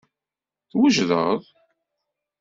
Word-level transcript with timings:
Twejdeḍ? 0.69 1.41